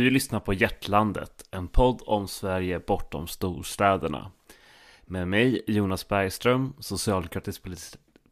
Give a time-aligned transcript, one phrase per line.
[0.00, 4.30] Du lyssnar på Hjärtlandet, en podd om Sverige bortom storstäderna.
[5.02, 7.62] Med mig Jonas Bergström, socialdemokratisk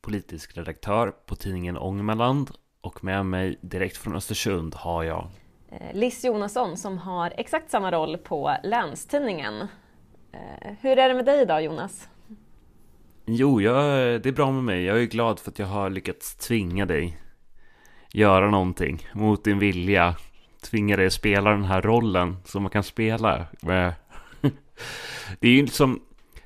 [0.00, 2.50] politisk, redaktör på tidningen Ångermanland
[2.80, 5.28] och med mig direkt från Östersund har jag
[5.70, 9.60] eh, Liss Jonasson som har exakt samma roll på Länstidningen.
[10.32, 12.08] Eh, hur är det med dig idag Jonas?
[13.24, 13.82] Jo, jag,
[14.22, 14.84] det är bra med mig.
[14.84, 17.18] Jag är glad för att jag har lyckats tvinga dig
[18.12, 20.16] göra någonting mot din vilja
[20.62, 23.38] tvinga dig att spela den här rollen som man kan spela.
[23.62, 23.92] Eh,
[25.40, 26.00] det är ju liksom,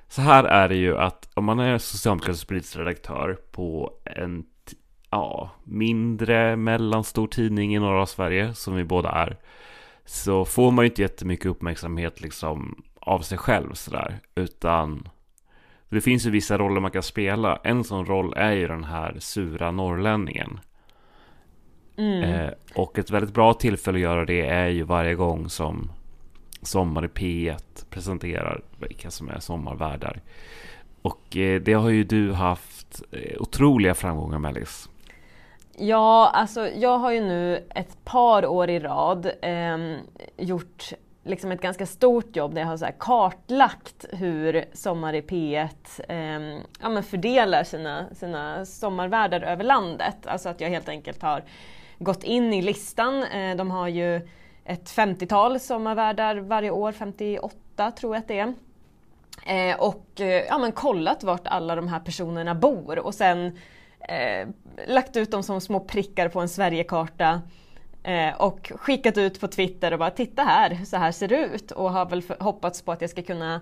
[0.09, 4.45] så här är det ju att om man är socialdemokratisk politisk redaktör på en
[5.11, 9.37] ja, mindre mellanstor tidning i norra Sverige, som vi båda är,
[10.05, 15.09] så får man ju inte jättemycket uppmärksamhet liksom av sig själv sådär, utan
[15.89, 17.61] det finns ju vissa roller man kan spela.
[17.65, 20.61] En sån roll är ju den här sura norrlänningen.
[21.97, 22.23] Mm.
[22.23, 25.91] Eh, och ett väldigt bra tillfälle att göra det är ju varje gång som
[26.63, 30.21] Sommar i P1 presenterar vilka som är sommarvärdar.
[31.03, 34.89] Och eh, det har ju du haft eh, otroliga framgångar med Alice.
[35.77, 39.97] Ja, alltså jag har ju nu ett par år i rad eh,
[40.37, 40.93] gjort
[41.25, 45.69] liksom ett ganska stort jobb där jag har så kartlagt hur Sommar i P1
[46.09, 50.27] eh, ja, fördelar sina, sina sommarvärdar över landet.
[50.27, 51.43] Alltså att jag helt enkelt har
[52.03, 53.23] gått in i listan.
[53.23, 54.29] Eh, de har ju
[54.65, 58.55] ett 50-tal sommarvärdar varje år, 58 tror jag att det är.
[59.47, 63.59] Eh, och eh, ja, men kollat vart alla de här personerna bor och sen
[64.09, 64.49] eh,
[64.87, 67.41] lagt ut dem som små prickar på en Sverigekarta
[68.03, 71.71] eh, och skickat ut på Twitter och bara titta här, så här ser det ut
[71.71, 73.61] och har väl hoppats på att jag ska kunna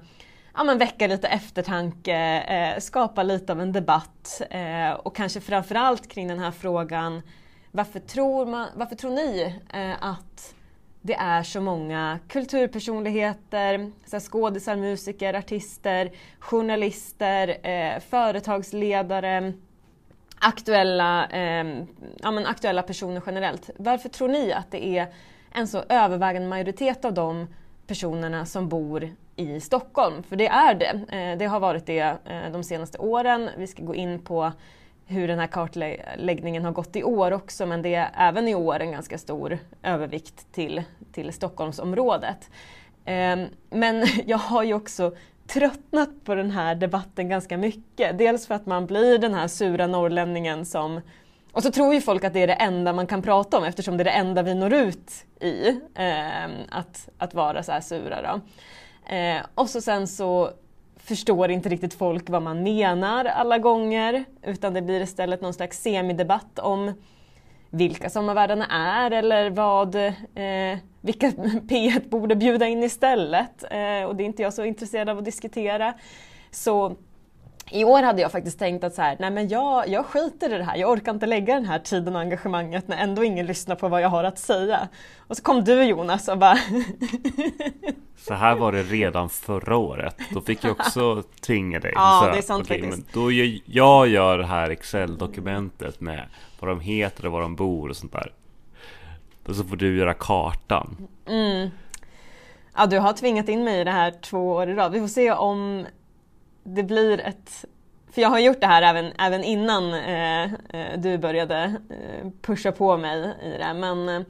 [0.54, 6.08] ja, men väcka lite eftertanke, eh, skapa lite av en debatt eh, och kanske framförallt
[6.08, 7.22] kring den här frågan
[7.72, 10.54] varför tror, man, varför tror ni eh, att
[11.02, 19.52] det är så många kulturpersonligheter, skådisar, musiker, artister, journalister, eh, företagsledare,
[20.40, 21.84] aktuella, eh,
[22.22, 23.70] ja, men aktuella personer generellt.
[23.76, 25.06] Varför tror ni att det är
[25.52, 27.46] en så övervägande majoritet av de
[27.86, 30.22] personerna som bor i Stockholm?
[30.22, 31.16] För det är det.
[31.16, 33.50] Eh, det har varit det eh, de senaste åren.
[33.56, 34.52] Vi ska gå in på
[35.10, 38.80] hur den här kartläggningen har gått i år också men det är även i år
[38.80, 40.82] en ganska stor övervikt till,
[41.12, 42.50] till Stockholmsområdet.
[43.04, 45.14] Ehm, men jag har ju också
[45.46, 48.18] tröttnat på den här debatten ganska mycket.
[48.18, 51.00] Dels för att man blir den här sura norrlänningen som
[51.52, 53.96] och så tror ju folk att det är det enda man kan prata om eftersom
[53.96, 55.10] det är det enda vi når ut
[55.40, 58.22] i, ehm, att, att vara så här sura.
[58.22, 58.40] Då.
[59.14, 60.50] Ehm, och så sen så
[61.02, 65.82] förstår inte riktigt folk vad man menar alla gånger utan det blir istället någon slags
[65.82, 66.92] semidebatt om
[67.70, 71.30] vilka sommarvärdarna är eller vad, eh, vilka
[71.68, 73.64] P1 borde bjuda in istället.
[73.70, 75.94] Eh, och det är inte jag så intresserad av att diskutera.
[76.50, 76.96] Så
[77.70, 80.58] i år hade jag faktiskt tänkt att så här, nej men jag, jag skiter i
[80.58, 83.76] det här, jag orkar inte lägga den här tiden och engagemanget när ändå ingen lyssnar
[83.76, 84.88] på vad jag har att säga.
[85.18, 86.58] Och så kom du Jonas och bara...
[88.16, 91.92] så här var det redan förra året, då fick jag också tvinga dig.
[91.94, 93.06] Ja, så, det är sant okay, faktiskt.
[93.14, 96.24] Men då gör, jag gör det här Excel-dokumentet med
[96.60, 98.32] vad de heter och var de bor och sånt där.
[99.46, 101.08] Och så får du göra kartan.
[101.26, 101.70] Mm.
[102.76, 104.92] Ja, du har tvingat in mig i det här två år i rad.
[104.92, 105.86] Vi får se om
[106.62, 107.64] det blir ett...
[108.10, 112.72] För jag har gjort det här även, även innan eh, eh, du började eh, pusha
[112.72, 113.74] på mig i det.
[113.74, 114.22] Men eh,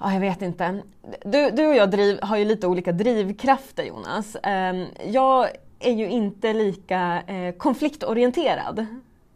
[0.00, 0.82] ja, jag vet inte.
[1.24, 4.36] Du, du och jag driv, har ju lite olika drivkrafter Jonas.
[4.36, 8.86] Eh, jag är ju inte lika eh, konfliktorienterad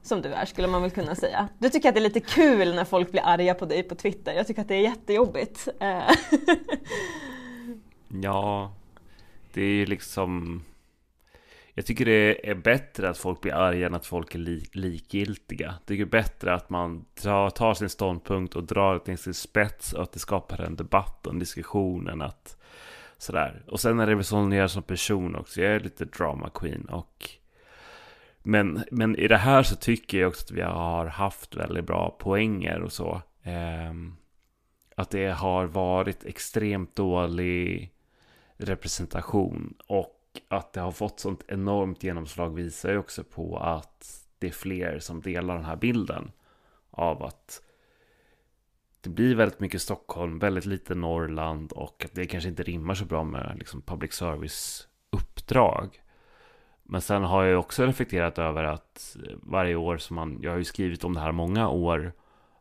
[0.02, 1.48] som du är skulle man väl kunna säga.
[1.58, 4.32] Du tycker att det är lite kul när folk blir arga på dig på Twitter.
[4.34, 5.68] Jag tycker att det är jättejobbigt.
[5.80, 6.02] Eh.
[8.22, 8.72] ja,
[9.52, 10.62] det är ju liksom
[11.74, 15.66] jag tycker det är bättre att folk blir arga än att folk är li likgiltiga.
[15.66, 19.18] Jag tycker det är bättre att man tar, tar sin ståndpunkt och drar det till
[19.18, 22.56] sin spets och att det skapar en debatt och en diskussion än att
[23.18, 23.64] sådär.
[23.68, 25.62] Och sen är det väl så som person också.
[25.62, 27.30] Jag är lite drama queen och
[28.42, 32.16] men, men i det här så tycker jag också att vi har haft väldigt bra
[32.18, 33.22] poänger och så.
[33.42, 33.92] Eh,
[34.96, 37.92] att det har varit extremt dålig
[38.56, 44.46] representation och att det har fått sånt enormt genomslag visar ju också på att det
[44.46, 46.32] är fler som delar den här bilden
[46.90, 47.62] av att
[49.00, 53.04] det blir väldigt mycket Stockholm, väldigt lite Norrland och att det kanske inte rimmar så
[53.04, 56.02] bra med liksom public service uppdrag.
[56.82, 60.64] Men sen har jag också reflekterat över att varje år som man, jag har ju
[60.64, 62.12] skrivit om det här många år,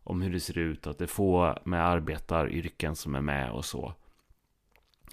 [0.03, 3.65] om hur det ser ut, att det är få med arbetaryrken som är med och
[3.65, 3.93] så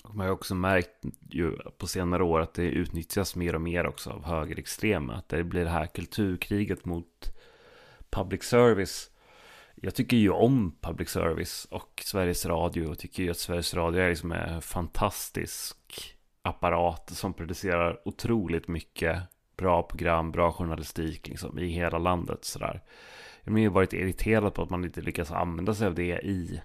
[0.04, 4.10] man har också märkt ju på senare år att det utnyttjas mer och mer också
[4.10, 5.14] av högerextrema.
[5.14, 7.34] Att det blir det här kulturkriget mot
[8.10, 9.10] public service.
[9.74, 12.86] Jag tycker ju om public service och Sveriges Radio.
[12.86, 15.76] Och tycker ju att Sveriges Radio är liksom en fantastisk
[16.42, 19.22] apparat som producerar otroligt mycket
[19.56, 22.44] bra program, bra journalistik liksom, i hela landet.
[22.44, 22.82] Sådär.
[23.44, 26.60] Jag har ju varit irriterad på att man inte lyckas använda sig av det i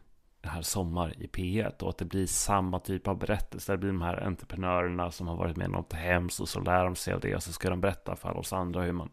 [0.50, 3.74] här Sommar i P1 och att det blir samma typ av berättelser.
[3.74, 6.84] Det blir de här entreprenörerna som har varit med om något hemskt och så lär
[6.84, 9.10] de sig av det och så ska de berätta för oss andra hur man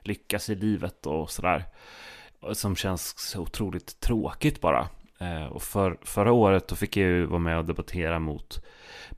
[0.00, 1.64] lyckas i livet och sådär.
[2.52, 4.88] Som känns så otroligt tråkigt bara.
[5.18, 8.64] Eh, och för, förra året då fick jag ju vara med och debattera mot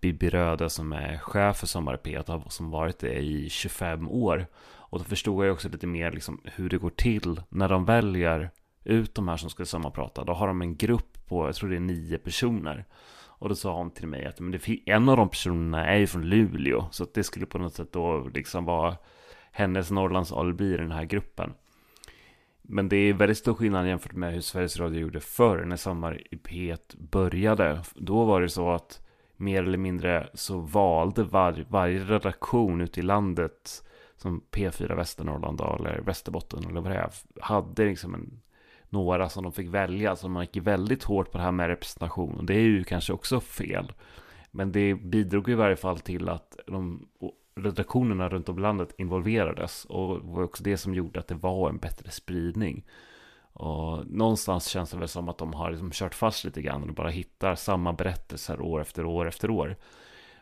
[0.01, 4.09] Bibi Röde som är chef för Sommar i P1 och som varit det i 25
[4.09, 4.47] år.
[4.95, 8.51] Och då förstod jag också lite mer liksom hur det går till när de väljer
[8.85, 10.25] ut de här som ska sommarprata.
[10.25, 12.85] Då har de en grupp på, jag tror det är nio personer.
[13.45, 16.07] Och då sa hon till mig att men det, en av de personerna är ju
[16.07, 16.87] från Luleå.
[16.91, 18.97] Så att det skulle på något sätt då liksom vara
[19.53, 21.55] hennes Norrlands alibi i den här gruppen.
[22.63, 26.35] Men det är väldigt stor skillnad jämfört med hur Sveriges Radio gjorde förr när Sommar
[26.35, 27.83] i P1 började.
[27.95, 29.01] Då var det så att
[29.37, 33.85] mer eller mindre så valde var, varje redaktion ute i landet
[34.17, 37.11] som P4 Västernorrland eller Västerbotten eller vad det är,
[37.41, 38.41] hade liksom en,
[38.95, 40.17] några som de fick välja.
[40.17, 42.39] Så man gick väldigt hårt på det här med representation.
[42.39, 43.93] Och det är ju kanske också fel.
[44.51, 47.07] Men det bidrog i varje fall till att de
[47.57, 49.85] redaktionerna runt om i landet involverades.
[49.85, 52.85] Och det var också det som gjorde att det var en bättre spridning.
[53.53, 56.95] Och någonstans känns det väl som att de har liksom kört fast lite grann och
[56.95, 59.77] bara hittar samma berättelser år efter år efter år.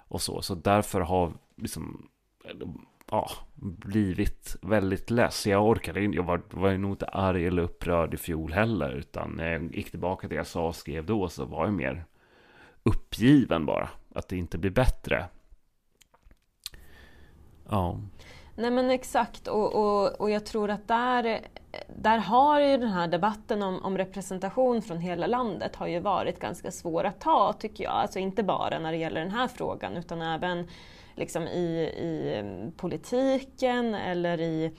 [0.08, 2.08] Och så, så därför har liksom
[3.12, 5.46] ja, blivit väldigt less.
[5.46, 8.90] Jag orkade inte, jag var, var nog inte arg eller upprörd i fjol heller.
[8.90, 11.74] Utan när jag gick tillbaka till det jag sa och skrev då så var jag
[11.74, 12.04] mer
[12.82, 13.88] uppgiven bara.
[14.14, 15.26] Att det inte blir bättre.
[17.68, 17.98] Ja.
[18.54, 21.40] Nej men exakt och, och, och jag tror att där,
[21.96, 26.40] där har ju den här debatten om, om, representation från hela landet har ju varit
[26.40, 27.92] ganska svår att ta tycker jag.
[27.92, 30.68] Alltså inte bara när det gäller den här frågan utan även
[31.14, 34.70] liksom i, i politiken eller i,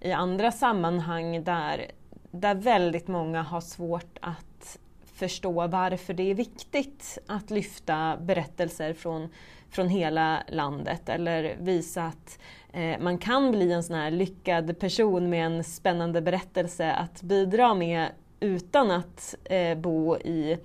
[0.00, 1.90] i andra sammanhang där,
[2.30, 4.78] där väldigt många har svårt att
[5.16, 9.28] förstå varför det är viktigt att lyfta berättelser från,
[9.70, 12.38] från hela landet eller visa att
[12.72, 17.74] eh, man kan bli en sån här lyckad person med en spännande berättelse att bidra
[17.74, 18.08] med
[18.40, 20.58] utan att eh, bo i,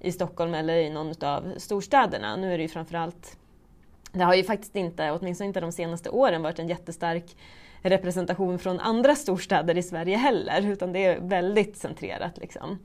[0.00, 2.36] i Stockholm eller i någon av storstäderna.
[2.36, 3.36] Nu är det ju framförallt
[4.12, 7.36] det har ju faktiskt inte, åtminstone inte de senaste åren, varit en jättestark
[7.82, 12.38] representation från andra storstäder i Sverige heller, utan det är väldigt centrerat.
[12.38, 12.78] Liksom.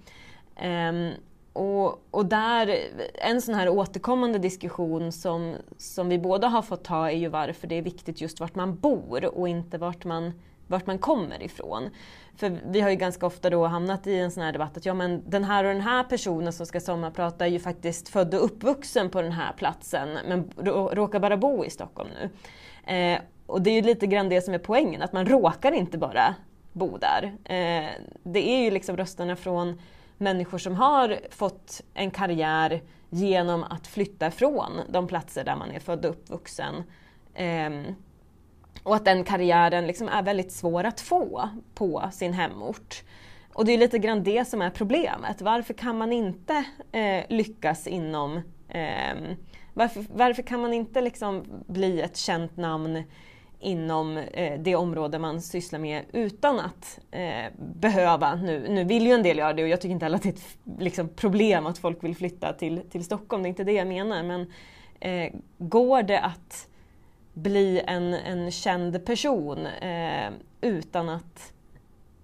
[0.63, 1.11] Um,
[1.53, 2.77] och, och, där,
[3.13, 7.67] en sån här återkommande diskussion som, som vi båda har fått ta är ju varför
[7.67, 10.33] det är viktigt just vart man bor och inte vart man,
[10.67, 11.89] vart man kommer ifrån.
[12.35, 14.93] För vi har ju ganska ofta då hamnat i en sån här debatt att ja
[14.93, 18.45] men den här och den här personen som ska sommarprata är ju faktiskt född och
[18.45, 20.51] uppvuxen på den här platsen men
[20.95, 22.29] råkar bara bo i Stockholm nu.
[22.93, 25.97] Eh, och det är ju lite grann det som är poängen, att man råkar inte
[25.97, 26.35] bara
[26.73, 27.23] bo där.
[27.43, 27.89] Eh,
[28.23, 29.79] det är ju liksom rösterna från
[30.17, 35.79] människor som har fått en karriär genom att flytta från de platser där man är
[35.79, 36.75] född och uppvuxen.
[37.33, 37.69] Eh,
[38.85, 43.03] och att den karriären liksom är väldigt svår att få på sin hemort.
[43.53, 45.41] Och det är lite grann det som är problemet.
[45.41, 48.37] Varför kan man inte eh, lyckas inom...
[48.69, 49.15] Eh,
[49.73, 53.03] varför, varför, kan man inte liksom bli ett känt namn
[53.59, 59.11] inom eh, det område man sysslar med utan att eh, behöva, nu, nu vill ju
[59.11, 61.65] en del göra det och jag tycker inte heller att det är ett liksom, problem
[61.65, 64.23] att folk vill flytta till, till Stockholm, det är inte det jag menar.
[64.23, 64.51] Men
[64.99, 66.67] eh, går det att
[67.35, 71.53] bli en, en känd person eh, utan att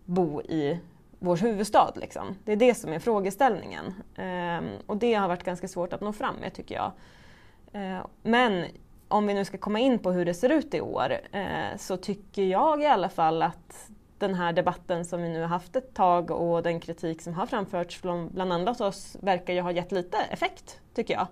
[0.05, 0.79] bo i
[1.19, 1.93] vår huvudstad.
[1.95, 2.37] Liksom.
[2.45, 3.93] Det är det som är frågeställningen.
[4.15, 6.91] Eh, och det har varit ganska svårt att nå fram med tycker jag.
[7.73, 8.65] Eh, men
[9.07, 11.97] om vi nu ska komma in på hur det ser ut i år eh, så
[11.97, 15.93] tycker jag i alla fall att den här debatten som vi nu har haft ett
[15.93, 19.91] tag och den kritik som har framförts från bland annat oss verkar ju ha gett
[19.91, 21.27] lite effekt, tycker jag.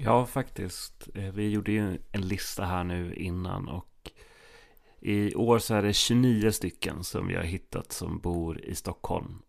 [0.00, 1.08] Ja, faktiskt.
[1.14, 4.10] Eh, vi gjorde ju en lista här nu innan och
[5.00, 9.42] i år så är det 29 stycken som vi har hittat som bor i Stockholm.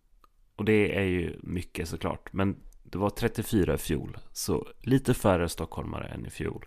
[0.55, 2.33] Och det är ju mycket såklart.
[2.33, 6.65] Men det var 34 i fjol, så lite färre stockholmare än i fjol.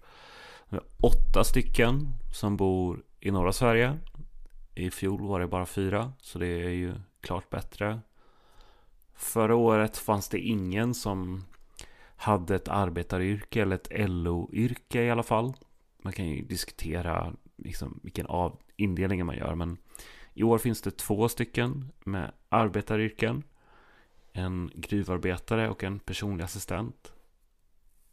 [1.01, 3.99] Åtta stycken som bor i norra Sverige.
[4.75, 8.01] I fjol var det bara fyra, så det är ju klart bättre.
[9.15, 11.45] Förra året fanns det ingen som
[12.23, 15.53] hade ett arbetaryrke eller ett LO-yrke i alla fall.
[15.99, 19.77] Man kan ju diskutera liksom vilken av indelningen man gör, men
[20.35, 23.43] i år finns det två stycken med arbetaryrken.
[24.33, 27.13] En gruvarbetare och en personlig assistent.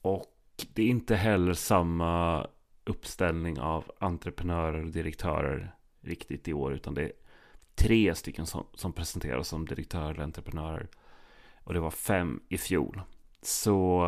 [0.02, 0.36] Och
[0.74, 2.48] det är inte heller samma
[2.86, 7.12] uppställning av entreprenörer och direktörer riktigt i år, utan det är
[7.76, 10.88] tre stycken som, som presenteras som direktörer och entreprenörer.
[11.64, 13.02] Och det var fem i fjol.
[13.42, 14.06] Så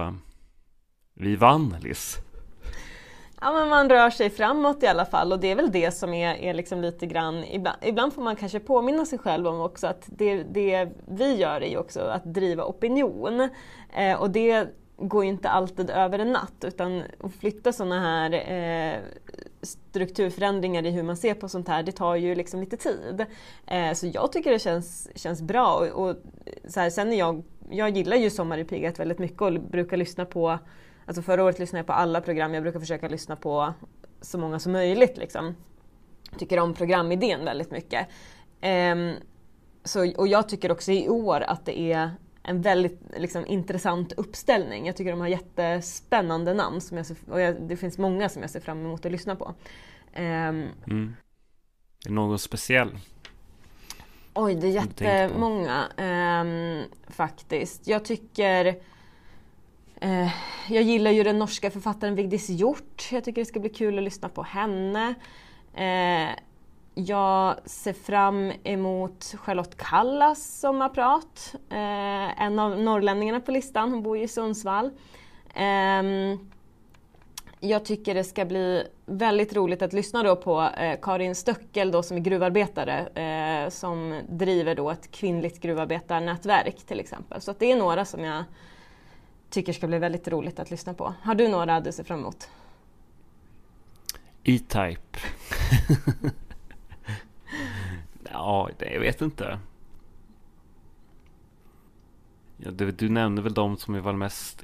[1.14, 2.18] vi vann, Liz.
[3.42, 6.14] Ja men man rör sig framåt i alla fall och det är väl det som
[6.14, 9.88] är, är liksom lite grann, ibland, ibland, får man kanske påminna sig själv om också
[9.88, 13.50] att det, det vi gör är ju också att driva opinion.
[13.94, 18.34] Eh, och det går ju inte alltid över en natt utan att flytta sådana här
[18.34, 19.00] eh,
[19.62, 23.26] strukturförändringar i hur man ser på sånt här, det tar ju liksom lite tid.
[23.68, 25.76] Eh, så jag tycker det känns, känns bra.
[25.76, 26.16] Och, och
[26.68, 29.98] så här, sen när jag, jag gillar ju Sommar i Pigat väldigt mycket och brukar
[29.98, 30.60] lyssna på,
[31.06, 33.74] alltså förra året lyssnade jag på alla program, jag brukar försöka lyssna på
[34.22, 35.18] så många som möjligt.
[35.18, 35.56] Liksom.
[36.38, 38.08] Tycker om programidén väldigt mycket.
[38.94, 39.14] Um,
[39.84, 42.12] så, och jag tycker också i år att det är
[42.44, 44.86] en väldigt liksom, intressant uppställning.
[44.88, 48.42] Jag tycker de har jättespännande namn som jag ser, och jag, det finns många som
[48.42, 49.46] jag ser fram emot att lyssna på.
[50.16, 51.16] Um, mm.
[52.06, 52.98] Är det någon speciell?
[54.34, 57.88] Oj, det är jättemånga um, faktiskt.
[57.88, 58.66] Jag tycker
[60.04, 60.30] uh,
[60.70, 63.10] Jag gillar ju den norska författaren Vigdis Hjort.
[63.12, 65.14] Jag tycker det ska bli kul att lyssna på henne.
[65.78, 66.36] Uh,
[66.94, 71.56] jag ser fram emot Charlotte Kallas sommarprat.
[71.70, 74.86] Eh, en av norrlänningarna på listan, hon bor ju i Sundsvall.
[75.54, 76.04] Eh,
[77.64, 82.04] jag tycker det ska bli väldigt roligt att lyssna då på eh, Karin Stöckel då
[82.04, 87.42] som är gruvarbetare eh, som driver då ett kvinnligt gruvarbetarnätverk till exempel.
[87.42, 88.44] Så det är några som jag
[89.50, 91.14] tycker ska bli väldigt roligt att lyssna på.
[91.22, 92.50] Har du några du ser fram emot?
[94.44, 95.20] E-Type.
[98.34, 99.60] Ja, det, jag vet inte.
[102.58, 104.64] Ja, du, du nämnde väl de som är väl mest...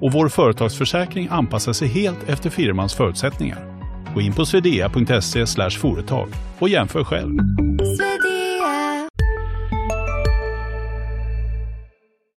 [0.00, 3.76] och vår företagsförsäkring anpassar sig helt efter firmans förutsättningar.
[4.14, 7.38] Gå in på swedea.se företag och jämför själv.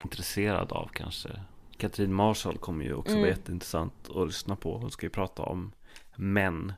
[0.04, 1.28] Intresserad av kanske.
[1.76, 3.20] Katrin Marshall kommer ju också mm.
[3.20, 4.78] vara jätteintressant att lyssna på.
[4.78, 5.72] Hon ska ju prata om
[6.16, 6.72] män.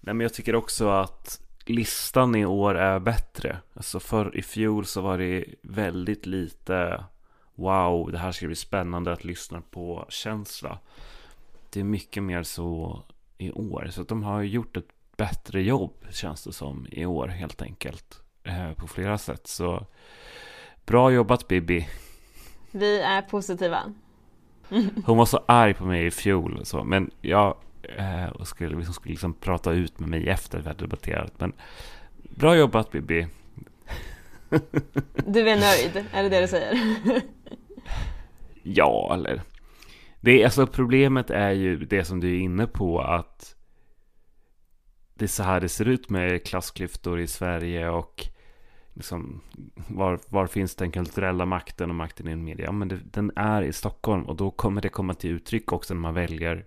[0.00, 3.56] Nej, men jag tycker också att listan i år är bättre.
[3.74, 7.04] Alltså för i fjol så var det väldigt lite
[7.60, 10.78] wow, det här ska bli spännande att lyssna på känsla.
[11.70, 13.02] Det är mycket mer så
[13.38, 13.88] i år.
[13.90, 18.22] Så att de har gjort ett bättre jobb känns det som i år helt enkelt.
[18.44, 19.46] Eh, på flera sätt.
[19.46, 19.86] Så
[20.86, 21.88] bra jobbat Bibi.
[22.70, 23.82] Vi är positiva.
[25.06, 26.60] Hon var så arg på mig i fjol.
[26.64, 30.68] Så, men jag Eh, och skulle, liksom, skulle liksom prata ut med mig efter vi
[30.68, 31.32] hade debatterat.
[31.38, 31.52] Men
[32.16, 33.26] bra jobbat Bibi.
[35.26, 36.78] du är nöjd, är det det du säger?
[38.62, 39.42] ja, eller...
[40.20, 43.56] Det, alltså problemet är ju det som du är inne på att
[45.14, 48.26] det är så här det ser ut med klassklyftor i Sverige och
[48.94, 49.40] liksom,
[49.88, 52.64] var, var finns den kulturella makten och makten i media?
[52.66, 55.94] Ja, men det, den är i Stockholm och då kommer det komma till uttryck också
[55.94, 56.66] när man väljer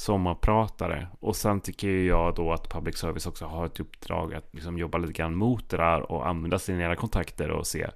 [0.00, 1.08] sommarpratare.
[1.20, 4.98] Och sen tycker jag då att public service också har ett uppdrag att liksom jobba
[4.98, 7.86] lite grann mot det där och använda sina egna kontakter och se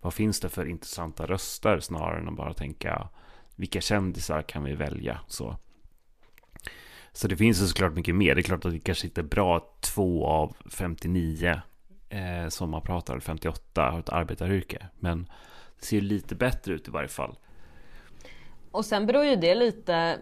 [0.00, 3.08] vad finns det för intressanta röster snarare än att bara tänka
[3.56, 5.56] vilka kändisar kan vi välja så.
[7.12, 8.34] Så det finns ju såklart mycket mer.
[8.34, 11.60] Det är klart att det kanske inte är bra två av 59
[12.08, 14.86] eh, sommarpratare, 58 har ett arbetaryrke.
[14.98, 15.30] Men
[15.80, 17.36] det ser lite bättre ut i varje fall.
[18.70, 20.18] Och sen beror ju det lite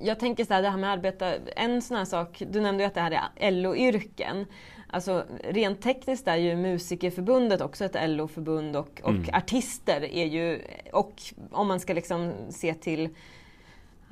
[0.00, 2.86] jag tänker så här, det här med arbeta, en sån här sak, du nämnde ju
[2.86, 4.46] att det här är LO-yrken.
[4.86, 9.34] Alltså rent tekniskt är ju Musikerförbundet också ett LO-förbund och, och mm.
[9.34, 10.60] artister är ju,
[10.92, 13.08] och om man ska liksom se till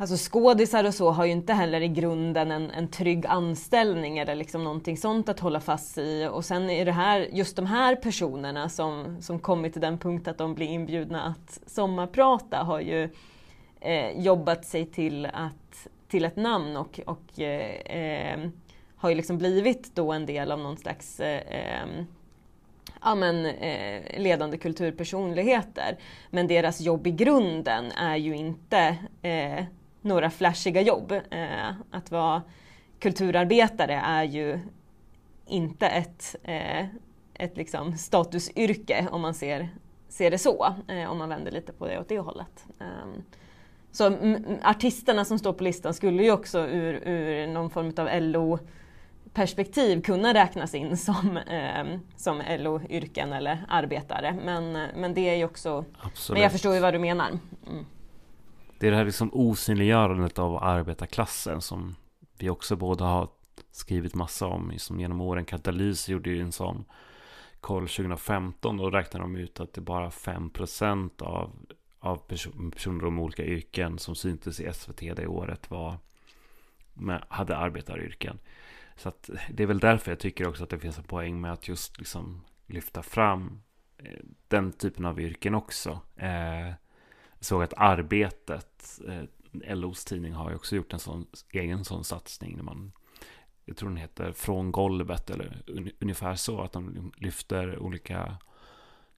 [0.00, 4.34] Alltså skådisar och så har ju inte heller i grunden en, en trygg anställning eller
[4.34, 6.28] liksom någonting sånt att hålla fast i.
[6.32, 10.28] Och sen är det här, just de här personerna som, som kommit till den punkt
[10.28, 13.08] att de blir inbjudna att sommarprata har ju
[13.80, 18.50] eh, jobbat sig till, att, till ett namn och, och eh, eh
[19.00, 22.04] har ju liksom blivit då en del av någon slags eh, eh,
[23.02, 25.98] ja, men, eh, ledande kulturpersonligheter.
[26.30, 29.64] Men deras jobb i grunden är ju inte eh,
[30.00, 31.12] några flashiga jobb.
[31.30, 32.42] Eh, att vara
[32.98, 34.58] kulturarbetare är ju
[35.46, 36.84] inte ett, eh,
[37.34, 39.68] ett liksom statusyrke om man ser,
[40.08, 42.64] ser det så, eh, om man vänder lite på det åt det hållet.
[42.80, 43.24] Ehm,
[43.92, 44.16] så
[44.62, 48.58] artisterna som står på listan skulle ju också ur, ur någon form av LO
[49.32, 54.36] perspektiv kunna räknas in som, eh, som LO-yrken eller arbetare.
[54.44, 55.84] Men, men det är ju också...
[56.00, 56.36] Absolut.
[56.36, 57.28] Men jag förstår ju vad du menar.
[57.66, 57.84] Mm.
[58.78, 61.96] Det är det här liksom osynliggörandet av arbetarklassen som
[62.38, 63.28] vi också båda har
[63.72, 65.44] skrivit massa om som genom åren.
[65.44, 66.84] Katalys gjorde ju en sån
[67.60, 68.76] koll 2015.
[68.76, 71.50] Då räknade de ut att det bara 5% av,
[72.00, 75.98] av person, personer med olika yrken som syntes i SVT det året var,
[76.94, 78.38] med, hade arbetaryrken.
[78.96, 81.52] Så att det är väl därför jag tycker också att det finns en poäng med
[81.52, 83.62] att just liksom lyfta fram
[83.98, 86.00] eh, den typen av yrken också.
[86.16, 91.84] Eh, jag såg att Arbetet, eh, LOs tidning, har ju också gjort en sån egen
[91.84, 92.56] sån satsning.
[92.56, 92.92] När man,
[93.64, 96.60] jag tror den heter Från golvet eller un, ungefär så.
[96.60, 98.36] Att de lyfter olika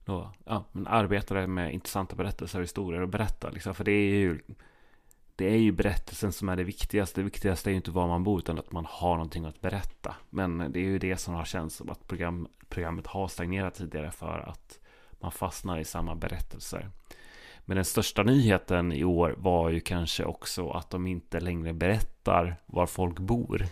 [0.05, 3.51] då, ja, men arbetare med intressanta berättelser och historier att berätta.
[3.51, 3.75] Liksom.
[3.75, 4.41] För det är ju
[5.37, 7.21] det är ju berättelsen som är det viktigaste.
[7.21, 10.17] Det viktigaste är ju inte var man bor utan att man har någonting att berätta.
[10.31, 14.11] Men det är ju det som har känts som att program, programmet har stagnerat tidigare
[14.11, 14.79] för att
[15.21, 16.91] man fastnar i samma berättelser.
[17.65, 22.57] Men den största nyheten i år var ju kanske också att de inte längre berättar
[22.67, 23.67] var folk bor.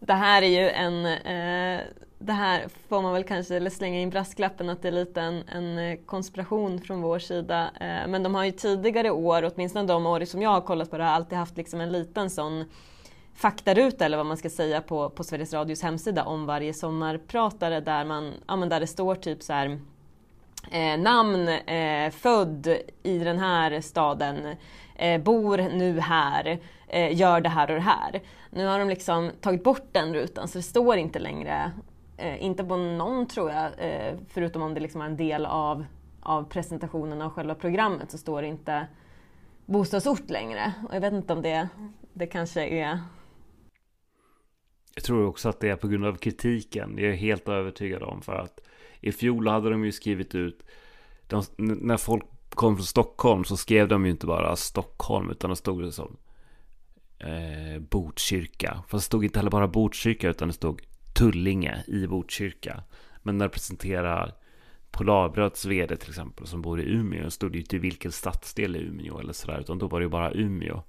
[0.00, 1.80] Det här är ju en eh
[2.22, 5.42] det här får man väl kanske eller slänga in brasklappen att det är lite en,
[5.48, 7.70] en eh, konspiration från vår sida.
[7.80, 10.98] Eh, men de har ju tidigare år, åtminstone de år som jag har kollat på
[10.98, 12.64] det, har alltid haft liksom en liten sån
[13.34, 18.04] faktaruta eller vad man ska säga på, på Sveriges Radios hemsida om varje sommarpratare där,
[18.04, 19.78] man, ja, men där det står typ så här
[20.70, 24.56] eh, namn, eh, född i den här staden,
[24.96, 26.58] eh, bor nu här,
[26.88, 28.20] eh, gör det här och det här.
[28.50, 31.72] Nu har de liksom tagit bort den rutan så det står inte längre
[32.20, 35.84] Eh, inte på någon tror jag, eh, förutom om det liksom är en del av,
[36.20, 38.86] av presentationen av själva programmet så står det inte
[39.66, 40.72] bostadsort längre.
[40.88, 41.68] Och jag vet inte om det,
[42.12, 42.98] det kanske är...
[44.94, 46.96] Jag tror också att det är på grund av kritiken.
[46.96, 48.22] Det är jag helt övertygad om.
[48.22, 48.60] För att
[49.00, 50.62] i fjol hade de ju skrivit ut,
[51.26, 55.56] de, när folk kom från Stockholm så skrev de ju inte bara Stockholm utan det
[55.56, 56.16] stod det som
[57.20, 58.82] eh, Botkyrka.
[58.88, 60.82] Fast det stod inte heller bara Botkyrka utan det stod
[61.14, 62.82] Tullinge i Botkyrka.
[63.22, 64.34] Men när det presenterar
[64.90, 68.76] Polarbröds vd till exempel som bor i Umeå stod det ju inte i vilken stadsdel
[68.76, 70.82] i Umeå eller sådär utan då var det ju bara Umeå.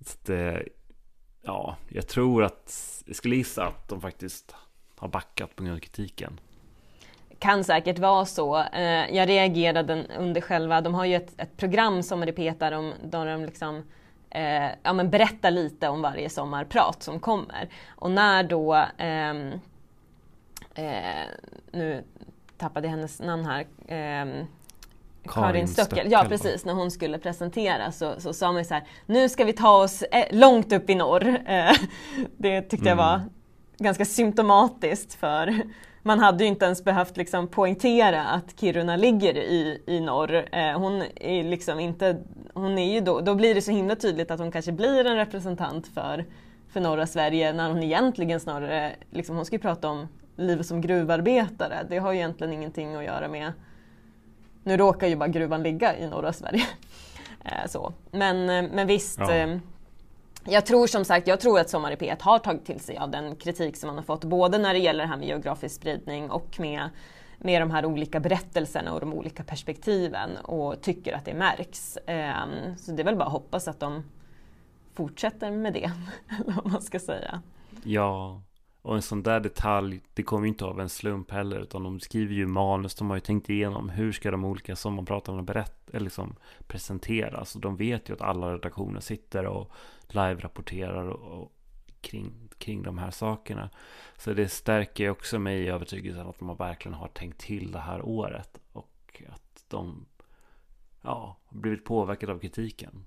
[0.00, 0.60] Så det, eh,
[1.42, 4.54] ja, jag tror att, jag skulle gissa att de faktiskt
[4.96, 6.40] har backat på grund av kritiken.
[7.38, 8.58] Kan säkert vara så.
[8.58, 13.26] Eh, jag reagerade under själva, de har ju ett, ett program som repetar om, där
[13.26, 13.82] de liksom
[14.34, 17.68] eh, ja, men berätta lite om varje sommarprat som kommer.
[17.88, 19.30] Och när då, eh,
[20.74, 21.26] eh,
[21.72, 22.04] nu
[22.58, 24.46] tappade jag hennes namn här, ehm,
[25.28, 29.28] Karin Stöckel, ja precis, när hon skulle presentera så, så sa man så här, nu
[29.28, 31.40] ska vi ta oss eh, långt upp i norr.
[31.54, 31.76] Eh,
[32.36, 32.98] det tyckte mm.
[32.98, 33.20] jag var
[33.78, 35.62] ganska symptomatiskt för
[36.06, 40.48] man hade ju inte ens behövt liksom poängtera att Kiruna ligger i, i norr.
[40.52, 42.16] Eh, hon är liksom inte,
[42.54, 45.16] hon är ju då, då blir det så himla tydligt att hon kanske blir en
[45.16, 46.24] representant för,
[46.68, 50.80] för norra Sverige när hon egentligen snarare, liksom, hon ska ju prata om livet som
[50.80, 51.86] gruvarbetare.
[51.88, 53.52] Det har ju egentligen ingenting att göra med,
[54.62, 56.64] nu råkar ju bara gruvan ligga i norra Sverige.
[57.46, 57.92] Eh, så.
[58.10, 59.34] Men, eh, men visst, ja.
[59.34, 59.58] Eh,
[60.46, 63.10] jag tror som sagt, jag tror att Sommar i P1 har tagit till sig av
[63.10, 66.30] den kritik som man har fått, både när det gäller det här med geografisk spridning
[66.30, 66.90] och med,
[67.38, 71.98] med de här olika berättelserna och de olika perspektiven och tycker att det märks.
[72.06, 74.04] Um, så det är väl bara att hoppas att de
[74.94, 75.90] fortsätter med det,
[76.40, 77.42] eller vad man ska säga.
[77.84, 78.42] Ja,
[78.84, 82.00] och en sån där detalj, det kommer ju inte av en slump heller, utan de
[82.00, 86.04] skriver ju manus, de har ju tänkt igenom hur ska de olika sommarpratarna berätta, eller
[86.04, 87.54] liksom presenteras.
[87.54, 89.72] Och de vet ju att alla redaktioner sitter och
[90.08, 91.52] live-rapporterar och, och
[92.00, 93.70] kring, kring de här sakerna.
[94.16, 98.02] Så det stärker också mig i övertygelsen att de verkligen har tänkt till det här
[98.02, 98.58] året.
[98.72, 100.06] Och att de
[101.02, 103.04] ja, har blivit påverkade av kritiken.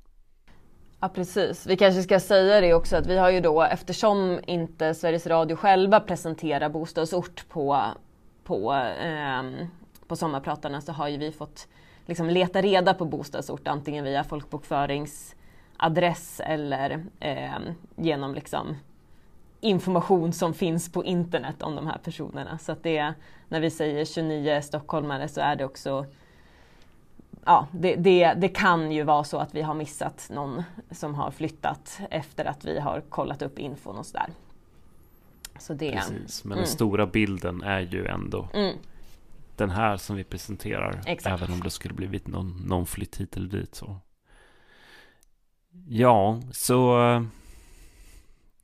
[0.99, 1.67] Ja precis.
[1.67, 5.55] Vi kanske ska säga det också att vi har ju då eftersom inte Sveriges Radio
[5.55, 7.81] själva presenterar bostadsort på,
[8.43, 9.43] på, eh,
[10.07, 11.67] på sommarpratarna så har ju vi fått
[12.05, 17.59] liksom leta reda på bostadsort antingen via folkbokföringsadress eller eh,
[17.95, 18.77] genom liksom
[19.61, 22.57] information som finns på internet om de här personerna.
[22.57, 23.13] Så att det,
[23.49, 26.05] när vi säger 29 stockholmare så är det också
[27.47, 31.31] Ja, det, det, det, kan ju vara så att vi har missat någon som har
[31.31, 34.29] flyttat efter att vi har kollat upp infon och sådär.
[35.59, 36.63] Så det, Precis, men mm.
[36.63, 38.77] den stora bilden är ju ändå mm.
[39.55, 41.01] den här som vi presenterar.
[41.05, 41.41] Exakt.
[41.41, 43.75] Även om det skulle blivit någon, någon flytt hit eller dit.
[43.75, 43.97] Så.
[45.87, 46.97] Ja, så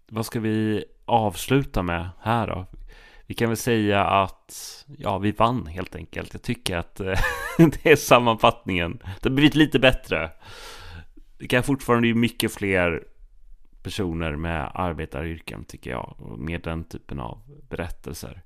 [0.07, 2.65] vad ska vi avsluta med här då?
[3.27, 6.33] Vi kan väl säga att ja, vi vann helt enkelt.
[6.33, 7.19] Jag tycker att eh,
[7.57, 8.99] det är sammanfattningen.
[9.21, 10.31] Det har blivit lite bättre.
[11.37, 13.03] Det kan fortfarande bli mycket fler
[13.83, 16.15] personer med arbetaryrken tycker jag.
[16.19, 18.43] Och med den typen av berättelser.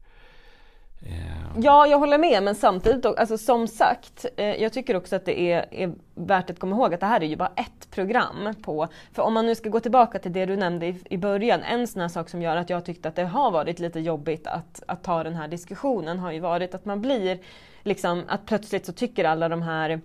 [1.01, 1.37] Eh.
[1.59, 5.41] Ja, jag håller med, men samtidigt, alltså, som sagt, eh, jag tycker också att det
[5.41, 8.87] är, är, värt att komma ihåg att det här är ju bara ett program på,
[9.13, 11.87] för om man nu ska gå tillbaka till det du nämnde i, i början, en
[11.87, 14.83] sån här sak som gör att jag tyckte att det har varit lite jobbigt att,
[14.87, 17.39] att ta den här diskussionen har ju varit att man blir,
[17.83, 20.01] liksom, att plötsligt så tycker alla de här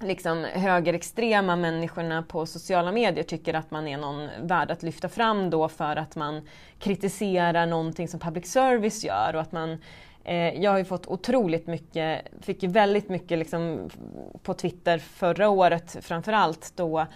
[0.00, 5.50] liksom högerextrema människorna på sociala medier tycker att man är någon värd att lyfta fram
[5.50, 9.78] då för att man kritiserar någonting som public service gör och att man
[10.24, 13.90] eh, jag har ju fått otroligt mycket, fick ju väldigt mycket liksom
[14.42, 17.06] på Twitter förra året framförallt då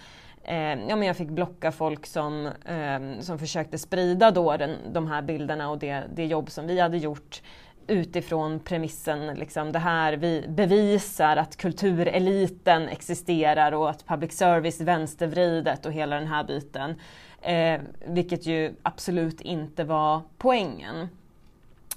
[0.43, 5.07] eh, ja, men jag fick blocka folk som, eh, som försökte sprida då den, de
[5.07, 7.41] här bilderna och det, det jobb som vi hade gjort
[7.87, 15.85] utifrån premissen liksom det här vi bevisar att kultureliten existerar och att public service vänstervridet
[15.85, 16.95] och hela den här biten.
[17.41, 21.09] Eh, vilket ju absolut inte var poängen.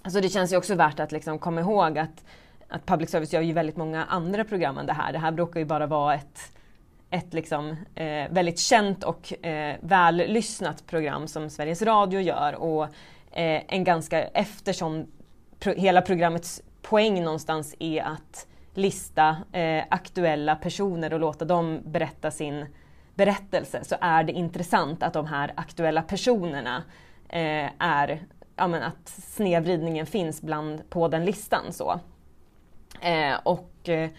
[0.09, 2.25] Så det känns ju också värt att liksom komma ihåg att,
[2.69, 5.13] att public service gör ju väldigt många andra program än det här.
[5.13, 6.57] Det här brukar ju bara vara ett
[7.11, 12.85] ett liksom, eh, väldigt känt och eh, vällyssnat program som Sveriges Radio gör och
[13.33, 15.07] eh, en ganska, eftersom
[15.59, 22.31] pro hela programmets poäng någonstans är att lista eh, aktuella personer och låta dem berätta
[22.31, 22.67] sin
[23.15, 26.83] berättelse så är det intressant att de här aktuella personerna
[27.29, 28.23] eh, är,
[28.57, 31.73] ja, men att snedvridningen finns bland, på den listan.
[31.73, 32.01] Så.
[33.01, 34.11] Eh, och eh,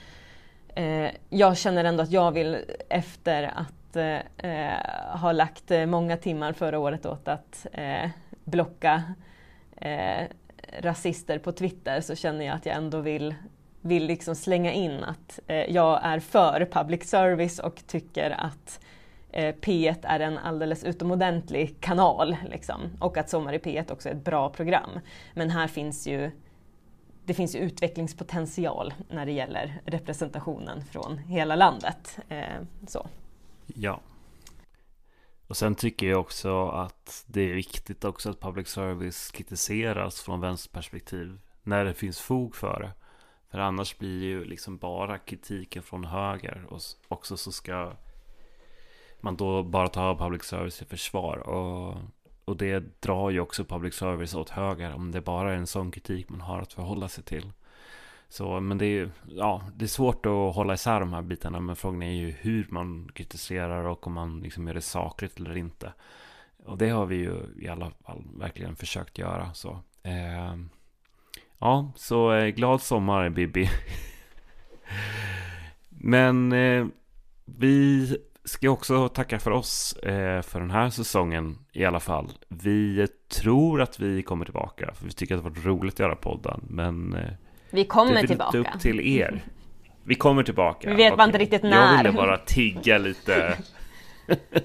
[0.76, 2.58] eh jag känner ändå att jag vill
[2.90, 8.10] efter att eh, eh ha lagt eh, många timmar förra året åt att eh,
[8.44, 9.04] blocka
[10.80, 13.36] rasister på Twitter så känner jag att jag ändå vill,
[13.82, 18.80] vill liksom slänga in att eh, jag är för public service och tycker att
[19.32, 22.38] eh, P1 är en alldeles utomordentlig kanal.
[22.50, 22.82] Liksom.
[23.00, 24.90] Och att Sommar i P1 också är ett bra program.
[25.34, 26.32] Men här finns ju
[27.26, 32.20] det finns ju utvecklingspotential när det gäller representationen från hela landet.
[32.30, 32.44] Eh,
[32.88, 33.08] så.
[33.66, 34.00] Ja,
[35.48, 40.42] och sen tycker jag också att det är viktigt också att public service kritiseras från
[40.42, 42.92] vänsterperspektiv när det finns fog för det.
[43.52, 47.94] För annars blir det ju liksom bara kritiken från höger och också så ska
[49.22, 51.38] man då bara ta public service i försvar.
[51.38, 51.98] Och,
[52.46, 55.92] och det drar ju också public service åt höger om det bara är en sån
[55.92, 57.52] kritik man har att förhålla sig till.
[58.30, 61.60] Så, men det är, ja, det är svårt att hålla isär de här bitarna.
[61.60, 65.58] Men frågan är ju hur man kritiserar och om man liksom gör det sakligt eller
[65.58, 65.94] inte.
[66.66, 69.54] Och det har vi ju i alla fall verkligen försökt göra.
[69.54, 70.56] Så, eh,
[71.60, 73.70] ja, så eh, glad sommar Bibi.
[75.90, 76.86] men eh,
[77.46, 78.08] vi
[78.44, 82.32] ska också tacka för oss eh, för den här säsongen i alla fall.
[82.48, 83.08] Vi
[83.42, 84.94] tror att vi kommer tillbaka.
[84.94, 86.62] För vi tycker att det har varit roligt att göra podden.
[86.70, 87.34] Men eh,
[87.70, 88.58] vi kommer det tillbaka.
[88.58, 89.44] upp till er.
[90.04, 90.90] Vi kommer tillbaka.
[90.90, 91.92] Vi vet bara inte riktigt när.
[91.92, 93.58] Jag ville bara tigga lite.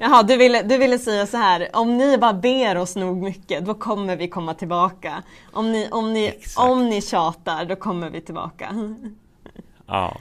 [0.01, 3.65] Jaha, du ville, du ville säga så här, om ni bara ber oss nog mycket,
[3.65, 5.23] då kommer vi komma tillbaka.
[5.53, 8.95] Om ni, om ni, om ni tjatar, då kommer vi tillbaka.
[9.87, 10.17] Ja.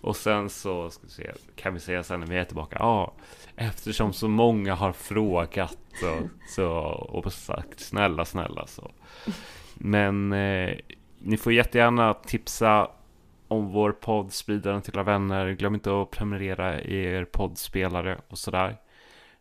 [0.00, 3.12] Och sen så ska vi se, kan vi säga sen när vi är tillbaka, ja,
[3.56, 6.68] eftersom så många har frågat och, så,
[7.08, 8.90] och sagt snälla, snälla så.
[9.74, 10.74] Men eh,
[11.24, 12.90] ni får jättegärna tipsa
[13.48, 15.50] om vår podd, sprida den till era vänner.
[15.50, 18.76] Glöm inte att prenumerera i er poddspelare och sådär.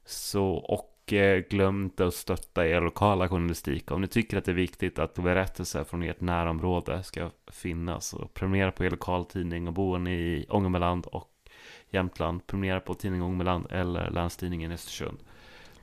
[0.06, 3.92] Så, och eh, glöm inte att stötta er lokala journalistik.
[3.92, 8.08] Om ni tycker att det är viktigt att berättelser från ert närområde ska finnas.
[8.08, 11.30] Så prenumerera på er lokaltidning och bor ni i Ångermanland och
[11.90, 12.48] Jämtland.
[12.48, 15.18] Prenumerera på tidningen Ångermanland eller Länstidningen Östersund.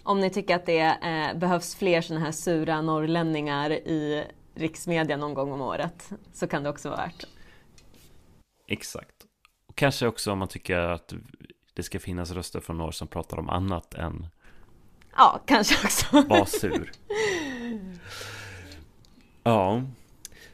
[0.02, 4.24] Om ni tycker att det eh, behövs fler sådana här sura norrlänningar i
[4.58, 7.24] riksmedia någon gång om året så kan det också vara värt.
[8.66, 9.14] Exakt.
[9.68, 11.12] Och kanske också om man tycker att
[11.74, 14.26] det ska finnas röster från norr som pratar om annat än
[15.16, 16.22] Ja, kanske också.
[16.28, 16.92] var sur.
[19.42, 19.82] Ja,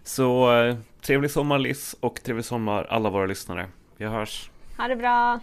[0.03, 3.69] så eh, trevlig sommar Liz och trevlig sommar alla våra lyssnare.
[3.97, 4.51] Vi hörs.
[4.77, 5.41] Ha det bra.